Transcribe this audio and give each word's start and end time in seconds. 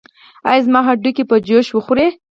ایا 0.49 0.61
زما 0.65 0.79
هډوکي 0.87 1.23
به 1.29 1.35
جوش 1.47 1.67
وخوري؟ 1.73 2.07